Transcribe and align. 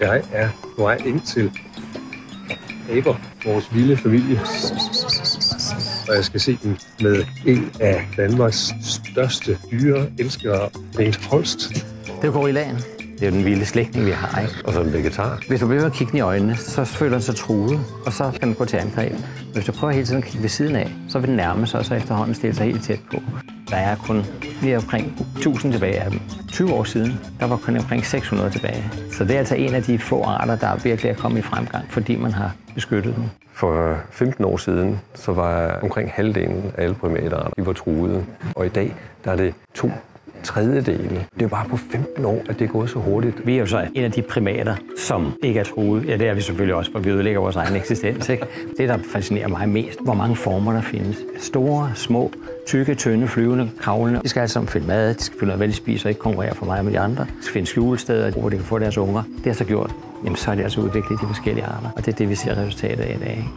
Jeg 0.00 0.22
er 0.32 0.48
på 0.76 0.82
vej 0.82 0.96
ind 1.06 1.20
til 1.20 1.52
Aber, 2.90 3.14
vores 3.44 3.74
vilde 3.74 3.96
familie. 3.96 4.40
Og 6.08 6.14
jeg 6.14 6.24
skal 6.24 6.40
se 6.40 6.58
dem 6.62 6.76
med 7.00 7.24
en 7.46 7.70
af 7.80 8.08
Danmarks 8.16 8.74
største 8.82 9.58
dyre 9.70 10.06
elskere, 10.18 10.70
Bengt 10.96 11.26
Holst. 11.26 11.68
Det 11.68 12.22
er 12.22 12.26
jo 12.26 12.32
gorillaen. 12.32 12.76
Det 12.76 13.22
er 13.22 13.30
jo 13.30 13.36
den 13.36 13.44
vilde 13.44 13.66
slægtning, 13.66 14.06
vi 14.06 14.10
har, 14.10 14.40
ikke? 14.40 14.54
Og 14.64 14.72
som 14.72 14.92
vegetar. 14.92 15.42
Hvis 15.48 15.60
du 15.60 15.66
bliver 15.66 15.80
ved 15.80 15.90
at 15.90 15.92
kigge 15.92 16.10
den 16.10 16.18
i 16.18 16.20
øjnene, 16.20 16.56
så 16.56 16.84
føler 16.84 17.12
den 17.12 17.22
sig 17.22 17.36
truet, 17.36 17.80
og 18.06 18.12
så 18.12 18.30
kan 18.30 18.48
den 18.48 18.54
gå 18.54 18.64
til 18.64 18.76
angreb. 18.76 19.12
Hvis 19.52 19.64
du 19.64 19.72
prøver 19.72 19.92
hele 19.92 20.06
tiden 20.06 20.18
at 20.22 20.24
kigge 20.24 20.42
ved 20.42 20.48
siden 20.48 20.76
af, 20.76 20.92
så 21.08 21.18
vil 21.18 21.28
den 21.28 21.36
nærme 21.36 21.66
sig, 21.66 21.80
og 21.80 21.86
så 21.86 21.94
efterhånden 21.94 22.34
stille 22.34 22.56
sig 22.56 22.66
helt 22.66 22.84
tæt 22.84 23.00
på. 23.10 23.22
Der 23.70 23.76
er 23.76 23.96
kun 23.96 24.22
lige 24.62 24.76
omkring 24.76 25.26
1000 25.36 25.72
tilbage 25.72 26.00
af 26.00 26.10
dem. 26.10 26.20
20 26.52 26.72
år 26.72 26.84
siden, 26.84 27.20
der 27.40 27.46
var 27.46 27.56
kun 27.56 27.76
omkring 27.76 28.06
600 28.06 28.50
tilbage. 28.50 28.84
Så 29.12 29.24
det 29.24 29.34
er 29.34 29.38
altså 29.38 29.54
en 29.54 29.74
af 29.74 29.82
de 29.82 29.98
få 29.98 30.22
arter, 30.22 30.56
der 30.56 30.76
virkelig 30.84 31.10
er 31.10 31.14
kommet 31.14 31.38
i 31.38 31.42
fremgang, 31.42 31.84
fordi 31.90 32.16
man 32.16 32.32
har 32.32 32.54
beskyttet 32.74 33.16
dem. 33.16 33.24
For 33.52 33.96
15 34.10 34.44
år 34.44 34.56
siden, 34.56 35.00
så 35.14 35.32
var 35.32 35.78
omkring 35.82 36.10
halvdelen 36.14 36.72
af 36.78 36.82
alle 36.82 36.94
primatarter, 36.94 37.50
de 37.56 37.66
var 37.66 37.72
truede. 37.72 38.24
Og 38.56 38.66
i 38.66 38.68
dag, 38.68 38.94
der 39.24 39.30
er 39.30 39.36
det 39.36 39.54
to 39.74 39.90
tredjedele. 40.42 41.26
Det 41.34 41.42
er 41.42 41.48
bare 41.48 41.68
på 41.68 41.76
15 41.76 42.24
år, 42.24 42.42
at 42.48 42.58
det 42.58 42.64
er 42.64 42.72
gået 42.72 42.90
så 42.90 42.98
hurtigt. 42.98 43.46
Vi 43.46 43.54
er 43.54 43.58
jo 43.58 43.66
så 43.66 43.86
en 43.94 44.04
af 44.04 44.12
de 44.12 44.22
primater, 44.22 44.76
som 44.98 45.32
ikke 45.42 45.60
er 45.60 45.64
truet. 45.64 46.06
Ja, 46.08 46.16
det 46.16 46.28
er 46.28 46.34
vi 46.34 46.40
selvfølgelig 46.40 46.74
også, 46.74 46.92
for 46.92 46.98
vi 46.98 47.10
ødelægger 47.10 47.40
vores 47.40 47.56
egen 47.56 47.76
eksistens. 47.76 48.28
Ikke? 48.28 48.46
Det, 48.78 48.88
der 48.88 48.98
fascinerer 49.12 49.48
mig 49.48 49.68
mest, 49.68 49.98
hvor 50.04 50.14
mange 50.14 50.36
former 50.36 50.72
der 50.72 50.80
findes. 50.80 51.16
Store, 51.40 51.90
små, 51.94 52.32
tykke, 52.66 52.94
tynde, 52.94 53.28
flyvende, 53.28 53.70
kravlende. 53.80 54.20
De 54.22 54.28
skal 54.28 54.40
alle 54.40 54.50
sammen 54.50 54.68
finde 54.68 54.86
mad, 54.86 55.14
de 55.14 55.22
skal 55.22 55.38
finde 55.38 55.46
noget, 55.46 55.58
hvad 55.58 55.68
de 55.68 55.72
spiser, 55.72 56.08
ikke 56.08 56.20
konkurrere 56.20 56.54
for 56.54 56.66
mig 56.66 56.84
med 56.84 56.92
de 56.92 56.98
andre. 57.00 57.24
De 57.24 57.42
skal 57.42 57.52
finde 57.52 57.66
skjulesteder, 57.66 58.30
hvor 58.30 58.48
de 58.48 58.56
kan 58.56 58.64
få 58.64 58.78
deres 58.78 58.98
unger. 58.98 59.22
Det 59.36 59.46
har 59.46 59.52
så 59.52 59.64
gjort. 59.64 59.90
Jamen, 60.24 60.36
så 60.36 60.50
er 60.50 60.54
det 60.54 60.62
altså 60.62 60.80
udviklet 60.80 61.20
de 61.20 61.26
forskellige 61.26 61.64
arter. 61.64 61.88
Og 61.96 62.06
det 62.06 62.12
er 62.12 62.16
det, 62.16 62.28
vi 62.28 62.34
ser 62.34 62.58
resultatet 62.58 63.04
af 63.04 63.16
i 63.20 63.24
dag. 63.24 63.30
Ikke? 63.30 63.48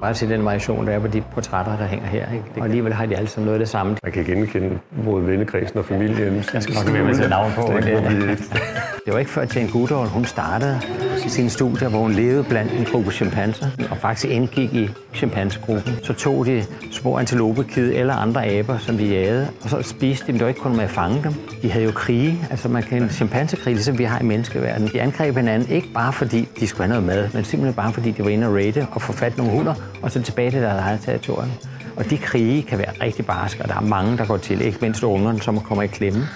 Bare 0.00 0.14
til 0.14 0.30
den 0.30 0.44
variation, 0.44 0.86
der 0.86 0.92
er 0.92 0.98
på 0.98 1.06
de 1.06 1.22
portrætter, 1.34 1.76
der 1.76 1.86
hænger 1.86 2.06
her. 2.06 2.32
Ikke? 2.32 2.44
Og 2.56 2.64
alligevel 2.64 2.92
har 2.92 3.06
de 3.06 3.16
alle 3.16 3.28
sammen 3.28 3.46
noget 3.46 3.54
af 3.54 3.58
det 3.58 3.68
samme. 3.68 3.96
Man 4.02 4.12
kan 4.12 4.24
genkende 4.24 4.78
både 5.04 5.26
vennekredsen 5.26 5.78
og 5.78 5.84
familien. 5.84 6.44
Jeg 6.54 6.62
skal 6.62 6.74
nok 6.74 6.92
være 6.92 7.04
med 7.04 7.14
til 7.14 7.28
navn 7.28 7.52
på. 7.56 7.72
Det, 7.76 7.84
det. 7.84 8.38
det 9.04 9.12
var 9.12 9.18
ikke 9.18 9.30
før 9.30 9.46
Jane 9.54 9.68
Goodall, 9.72 10.08
hun 10.08 10.24
startede 10.24 10.80
sine 11.28 11.50
studier, 11.50 11.88
hvor 11.88 11.98
hun 11.98 12.12
levede 12.12 12.44
blandt 12.44 12.72
en 12.72 12.84
gruppe 12.84 13.10
chimpanser, 13.10 13.66
og 13.90 13.96
faktisk 13.96 14.26
indgik 14.26 14.74
i 14.74 14.90
chimpansegruppen. 15.14 15.94
Så 16.02 16.12
tog 16.12 16.46
de 16.46 16.64
små 16.90 17.18
antilopekid 17.18 17.92
eller 17.94 18.14
andre 18.14 18.46
aber, 18.46 18.78
som 18.78 18.98
de 18.98 19.04
jagede, 19.04 19.48
og 19.62 19.70
så 19.70 19.82
spiste 19.82 20.26
de 20.26 20.32
dem. 20.32 20.38
Det 20.38 20.44
var 20.44 20.48
ikke 20.48 20.60
kun 20.60 20.76
med 20.76 20.84
at 20.84 20.90
fange 20.90 21.22
dem. 21.22 21.34
De 21.62 21.70
havde 21.70 21.84
jo 21.84 21.90
krige, 21.90 22.38
altså 22.50 22.68
man 22.68 22.82
kan 22.82 23.10
chimpansekrig, 23.10 23.74
ligesom 23.74 23.98
vi 23.98 24.04
har 24.04 24.20
i 24.20 24.24
menneskeverdenen. 24.24 24.90
De 24.92 25.00
angreb 25.00 25.36
hinanden 25.36 25.68
ikke 25.70 25.88
bare 25.94 26.12
fordi 26.12 26.48
de 26.60 26.66
skulle 26.66 26.86
have 26.86 27.02
noget 27.02 27.06
mad, 27.06 27.28
men 27.34 27.44
simpelthen 27.44 27.74
bare 27.74 27.92
fordi 27.92 28.10
de 28.10 28.24
var 28.24 28.30
inde 28.30 28.46
og 28.46 28.54
raide 28.54 28.86
og 28.92 29.02
få 29.02 29.12
fat 29.12 29.36
nogle 29.36 29.52
hunder, 29.52 29.74
og 30.02 30.10
så 30.10 30.22
tilbage 30.22 30.50
til 30.50 30.60
deres 30.60 30.80
eget 30.80 31.00
territorium. 31.00 31.50
Og 31.96 32.10
de 32.10 32.18
krige 32.18 32.62
kan 32.62 32.78
være 32.78 32.92
rigtig 33.02 33.26
barske, 33.26 33.62
og 33.62 33.68
der 33.68 33.74
er 33.74 33.80
mange, 33.80 34.18
der 34.18 34.26
går 34.26 34.36
til, 34.36 34.60
ikke 34.60 34.78
mindst 34.80 35.02
ungerne, 35.02 35.40
som 35.40 35.60
kommer 35.60 35.82
i 35.82 35.86
klemme. 35.86 36.28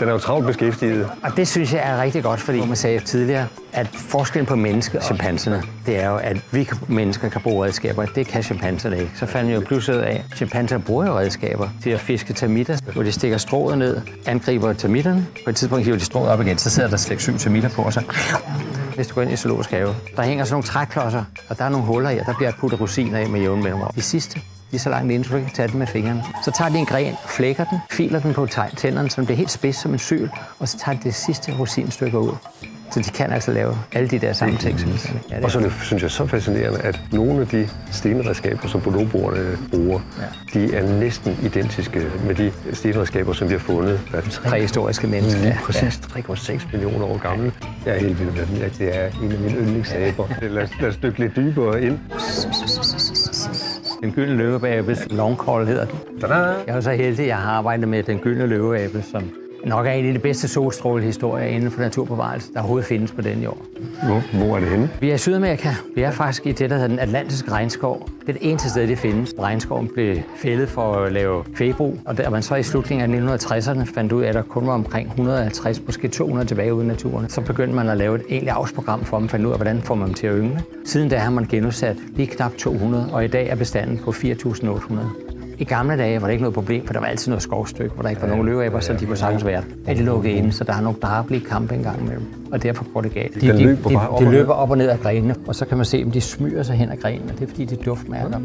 Den 0.00 0.08
er 0.08 0.12
jo 0.12 0.18
travlt 0.18 0.46
beskæftiget. 0.46 1.10
Og 1.22 1.36
det 1.36 1.48
synes 1.48 1.72
jeg 1.72 1.80
er 1.84 2.02
rigtig 2.02 2.22
godt, 2.22 2.40
fordi 2.40 2.66
man 2.66 2.76
sagde 2.76 3.00
tidligere, 3.00 3.46
at 3.72 3.86
forskellen 3.86 4.46
på 4.46 4.56
mennesker 4.56 4.98
og 4.98 5.04
chimpanserne, 5.04 5.62
det 5.86 6.02
er 6.02 6.10
jo, 6.10 6.16
at 6.16 6.36
vi 6.50 6.68
mennesker 6.88 7.28
kan 7.28 7.40
bruge 7.40 7.64
redskaber. 7.66 8.06
Det 8.06 8.26
kan 8.26 8.42
chimpanserne 8.42 8.98
ikke. 8.98 9.12
Så 9.14 9.26
fandt 9.26 9.50
jeg 9.50 9.56
jo 9.56 9.60
pludselig 9.60 10.06
af, 10.06 10.24
at 10.30 10.36
chimpanser 10.36 10.78
bruger 10.78 11.06
jo 11.06 11.18
redskaber 11.18 11.68
til 11.82 11.90
at 11.90 12.00
fiske 12.00 12.32
termitter, 12.32 12.78
hvor 12.92 13.02
de 13.02 13.12
stikker 13.12 13.38
strået 13.38 13.78
ned, 13.78 14.00
angriber 14.26 14.72
termitterne. 14.72 15.26
På 15.44 15.50
et 15.50 15.56
tidspunkt 15.56 15.84
hiver 15.84 15.98
de 15.98 16.04
strået 16.04 16.28
op 16.28 16.40
igen, 16.40 16.58
så 16.58 16.70
sidder 16.70 16.88
der 16.88 16.96
slet 16.96 17.20
syv 17.20 17.38
termitter 17.38 17.68
på, 17.68 17.82
og 17.82 17.92
så 17.92 18.02
hvis 18.94 19.06
du 19.06 19.14
går 19.14 19.22
ind 19.22 19.32
i 19.32 19.36
zoologisk 19.36 19.70
have. 19.70 19.94
Der 20.16 20.22
hænger 20.22 20.44
sådan 20.44 20.54
nogle 20.54 20.64
træklodser, 20.64 21.24
og 21.48 21.58
der 21.58 21.64
er 21.64 21.68
nogle 21.68 21.86
huller 21.86 22.10
i, 22.10 22.18
og 22.18 22.26
der 22.26 22.34
bliver 22.36 22.52
puttet 22.60 22.80
rosiner 22.80 23.18
af 23.18 23.28
med 23.28 23.40
jævn 23.40 23.62
mellemrum. 23.62 23.92
De 23.94 24.02
sidste, 24.02 24.40
de 24.72 24.76
er 24.76 24.80
så 24.80 24.90
langt 24.90 25.12
inde, 25.12 25.24
så 25.24 25.34
du 25.34 25.40
kan 25.40 25.50
tage 25.54 25.68
dem 25.68 25.76
med 25.76 25.86
fingrene. 25.86 26.24
Så 26.44 26.50
tager 26.50 26.70
de 26.70 26.78
en 26.78 26.86
gren, 26.86 27.14
flækker 27.28 27.64
den, 27.64 27.78
filer 27.90 28.20
den 28.20 28.34
på 28.34 28.46
tænderne, 28.76 29.10
så 29.10 29.16
den 29.16 29.26
bliver 29.26 29.36
helt 29.36 29.50
spids 29.50 29.76
som 29.76 29.92
en 29.92 29.98
syl, 29.98 30.28
og 30.58 30.68
så 30.68 30.78
tager 30.78 30.98
de 30.98 31.04
det 31.04 31.14
sidste 31.14 31.52
rosinstykke 31.58 32.18
ud. 32.18 32.32
Så 32.92 33.00
de 33.00 33.10
kan 33.10 33.32
altså 33.32 33.52
lave 33.52 33.78
alle 33.92 34.08
de 34.08 34.18
der 34.18 34.32
samme 34.32 34.56
ting. 34.56 34.78
Ja, 35.30 35.44
og 35.44 35.50
så 35.50 35.60
det, 35.60 35.72
synes 35.82 36.02
jeg 36.02 36.10
så 36.10 36.26
fascinerende, 36.26 36.78
at 36.80 37.00
nogle 37.12 37.40
af 37.40 37.46
de 37.46 37.68
stenredskaber, 37.92 38.68
som 38.68 38.80
boloborderne 38.80 39.58
bruger, 39.70 40.00
ja. 40.54 40.60
de 40.60 40.74
er 40.74 40.98
næsten 40.98 41.38
identiske 41.42 42.06
med 42.26 42.34
de 42.34 42.52
stenredskaber, 42.72 43.32
som 43.32 43.48
vi 43.48 43.52
har 43.52 43.58
fundet. 43.58 44.00
Præhistoriske 44.44 45.06
mennesker. 45.06 45.42
Ja, 45.42 45.56
præcis. 45.64 46.00
3,6 46.16 46.72
millioner 46.72 47.06
år 47.06 47.18
gamle. 47.18 47.52
Jeg 47.86 47.94
er 47.94 48.00
helt 48.00 48.20
vild 48.20 48.30
med 48.30 48.46
den. 48.46 48.70
Det 48.78 48.96
er 48.98 49.06
en 49.22 49.32
af 49.32 49.38
mine 49.38 49.56
yndlingsaber. 49.56 50.28
Lad, 50.42 50.62
os, 50.62 50.70
lad 50.80 50.88
os 50.88 50.96
dykke 50.96 51.18
lidt 51.18 51.36
dybere 51.36 51.82
ind. 51.82 51.98
Den 54.02 54.12
gyldne 54.12 54.36
løveabe, 54.36 54.96
long 55.10 55.36
call 55.44 55.66
hedder 55.66 55.86
den. 55.86 56.20
Tada! 56.20 56.34
Jeg 56.66 56.76
er 56.76 56.80
så 56.80 56.90
heldig, 56.90 57.20
at 57.20 57.28
jeg 57.28 57.36
har 57.36 57.52
arbejdet 57.52 57.88
med 57.88 58.02
den 58.02 58.18
gyldne 58.18 58.46
løveabe, 58.46 59.02
som 59.02 59.22
nok 59.64 59.86
er 59.86 59.90
en 59.90 60.06
af 60.06 60.12
de 60.12 60.18
bedste 60.18 60.48
solstrålehistorier 60.48 61.46
inden 61.46 61.70
for 61.70 61.80
naturbevarelse, 61.80 62.52
der 62.52 62.60
overhovedet 62.60 62.86
findes 62.86 63.12
på 63.12 63.20
den 63.20 63.42
jord. 63.42 63.58
Hvor, 64.04 64.38
hvor 64.38 64.56
er 64.56 64.60
det 64.60 64.68
henne? 64.68 64.90
Vi 65.00 65.10
er 65.10 65.14
i 65.14 65.18
Sydamerika. 65.18 65.68
Vi 65.94 66.02
er 66.02 66.10
faktisk 66.10 66.46
i 66.46 66.52
det, 66.52 66.70
der 66.70 66.76
hedder 66.76 66.88
den 66.88 66.98
atlantiske 66.98 67.50
regnskov. 67.50 68.08
Det 68.20 68.28
er 68.28 68.32
det 68.32 68.50
eneste 68.50 68.70
sted, 68.70 68.88
det 68.88 68.98
findes. 68.98 69.34
Regnskoven 69.38 69.90
blev 69.94 70.16
fældet 70.36 70.68
for 70.68 70.94
at 70.94 71.12
lave 71.12 71.44
kvægbrug, 71.54 71.98
og 72.04 72.18
der 72.18 72.30
man 72.30 72.42
så 72.42 72.54
i 72.54 72.62
slutningen 72.62 73.28
af 73.28 73.36
1960'erne 73.36 73.94
fandt 73.94 74.12
ud 74.12 74.22
af, 74.22 74.28
at 74.28 74.34
der 74.34 74.42
kun 74.42 74.66
var 74.66 74.72
omkring 74.72 75.08
150, 75.08 75.82
måske 75.86 76.08
200 76.08 76.48
tilbage 76.48 76.74
ude 76.74 76.84
i 76.84 76.88
naturen. 76.88 77.28
Så 77.28 77.40
begyndte 77.40 77.74
man 77.74 77.88
at 77.88 77.96
lave 77.96 78.14
et 78.14 78.22
egentligt 78.28 78.52
avlsprogram 78.52 79.04
for 79.04 79.18
dem, 79.18 79.28
fandt 79.28 79.46
ud 79.46 79.50
af, 79.50 79.58
hvordan 79.58 79.82
får 79.82 79.94
man 79.94 80.06
dem 80.06 80.14
til 80.14 80.26
at 80.26 80.34
yngle. 80.36 80.62
Siden 80.84 81.08
da 81.08 81.16
har 81.16 81.30
man 81.30 81.44
genudsat 81.44 81.96
lige 82.16 82.26
knap 82.26 82.52
200, 82.58 83.08
og 83.12 83.24
i 83.24 83.28
dag 83.28 83.48
er 83.48 83.56
bestanden 83.56 83.98
på 83.98 84.10
4.800. 84.10 85.41
I 85.58 85.64
gamle 85.64 85.96
dage 85.96 86.20
var 86.20 86.26
det 86.26 86.32
ikke 86.32 86.42
noget 86.42 86.54
problem, 86.54 86.86
for 86.86 86.92
der 86.92 87.00
var 87.00 87.06
altid 87.06 87.30
noget 87.30 87.42
skovstykke, 87.42 87.94
hvor 87.94 88.02
der 88.02 88.08
ikke 88.08 88.22
var 88.22 88.28
nogen 88.28 88.46
løveaber, 88.46 88.80
så 88.80 88.92
de 88.92 89.08
var 89.08 89.14
sagtens 89.14 89.46
værd. 89.46 89.64
Er 89.86 89.94
de 89.94 90.02
lukket 90.02 90.30
inde, 90.30 90.52
så 90.52 90.64
der 90.64 90.72
er 90.72 90.80
nogle 90.80 90.98
drabelige 91.02 91.44
kampe 91.44 91.74
engang 91.74 92.00
imellem. 92.00 92.26
Og 92.52 92.62
derfor 92.62 92.86
går 92.94 93.00
det 93.00 93.14
galt. 93.14 93.34
De, 93.34 93.40
de, 93.40 93.62
løber 93.62 93.88
de, 93.88 93.94
de 93.94 94.08
og 94.08 94.22
løber 94.22 94.52
op 94.52 94.70
og 94.70 94.78
ned 94.78 94.88
af 94.88 95.00
grenene, 95.00 95.34
og 95.46 95.54
så 95.54 95.64
kan 95.64 95.76
man 95.76 95.86
se, 95.86 96.02
om 96.04 96.10
de 96.10 96.20
smyger 96.20 96.62
sig 96.62 96.76
hen 96.76 96.90
ad 96.90 96.96
grenene. 96.96 97.32
Det 97.32 97.42
er 97.42 97.46
fordi, 97.46 97.64
de 97.64 97.74
er 97.74 97.84
duftmærker. 97.84 98.38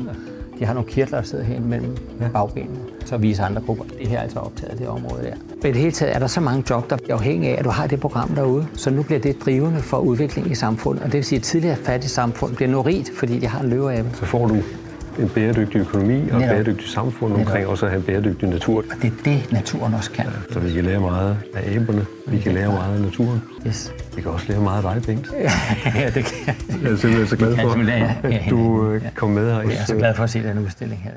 De 0.60 0.66
har 0.66 0.74
nogle 0.74 0.90
kirtler, 0.90 1.18
der 1.18 1.26
sidder 1.28 1.44
hen 1.44 1.70
mellem 1.70 1.98
bagbenene. 2.34 2.78
Så 3.06 3.18
viser 3.18 3.46
andre 3.46 3.62
grupper, 3.62 3.84
det 4.00 4.08
her 4.08 4.18
er 4.18 4.22
altså 4.22 4.40
optaget 4.40 4.80
det 4.80 4.88
område 4.88 5.24
der. 5.24 5.34
Men 5.62 5.70
i 5.70 5.74
det 5.74 5.82
hele 5.82 5.92
taget 5.92 6.16
er 6.16 6.20
der 6.20 6.28
så 6.28 6.42
mange 6.42 6.64
job, 6.70 6.90
der 6.90 6.98
er 7.10 7.14
afhængige 7.14 7.54
af, 7.54 7.60
at 7.60 7.66
du 7.66 7.70
har 7.70 7.88
det 7.88 8.00
program 8.00 8.30
derude. 8.30 8.68
Så 8.74 8.90
nu 8.90 9.04
bliver 9.04 9.20
det 9.20 9.46
drivende 9.46 9.80
for 9.80 9.98
udvikling 9.98 10.52
i 10.52 10.56
samfundet. 10.56 11.04
Og 11.04 11.08
det 11.08 11.14
vil 11.14 11.24
sige, 11.24 11.38
at 11.38 11.44
tidligere 11.44 11.76
fattige 11.76 12.10
samfund 12.10 12.56
bliver 12.56 12.70
nu 12.70 12.82
rigt, 12.82 13.12
fordi 13.16 13.40
de 13.40 13.48
har 13.48 13.60
en 13.60 13.70
løveabe. 13.70 14.08
Så 14.14 14.26
får 14.26 14.48
du 14.48 14.56
en 15.20 15.30
bæredygtig 15.30 15.80
økonomi 15.80 16.30
og 16.30 16.42
et 16.42 16.50
bæredygtigt 16.50 16.90
samfund 16.90 17.32
Netop. 17.32 17.48
omkring 17.48 17.68
også 17.68 17.86
at 17.86 17.92
have 17.92 18.00
en 18.00 18.06
bæredygtig 18.06 18.50
natur. 18.50 18.78
Og 18.78 18.96
det 19.02 19.08
er 19.08 19.24
det, 19.26 19.52
naturen 19.52 19.94
også 19.94 20.12
kan. 20.12 20.26
Så 20.52 20.60
vi 20.60 20.74
kan 20.74 20.84
lære 20.84 21.00
meget 21.00 21.38
af 21.56 21.64
æberne, 21.76 22.06
vi 22.28 22.40
kan 22.40 22.54
lære 22.54 22.68
meget 22.72 22.96
af 22.96 23.02
naturen. 23.02 23.42
Yes. 23.68 23.94
Vi 24.16 24.22
kan 24.22 24.32
også 24.32 24.46
lære 24.50 24.62
meget 24.62 24.86
af 24.86 24.94
dig, 24.94 25.04
Bengt. 25.04 25.32
ja, 25.96 26.10
det 26.10 26.26
kan 26.26 26.56
Jeg 26.84 26.92
er 26.92 26.96
simpelthen 26.96 27.28
så 27.28 27.36
glad 27.36 27.56
for, 27.56 27.84
ja. 27.88 28.16
at 28.24 28.42
du 28.50 28.92
øh, 28.92 29.02
kom 29.16 29.30
med 29.30 29.54
her. 29.54 29.62
jeg 29.62 29.72
er 29.82 29.86
så 29.86 29.96
glad 29.96 30.16
for 30.16 30.24
at 30.24 30.30
se 30.30 30.44
den 30.44 30.60
udstilling 30.60 31.02
her. 31.04 31.12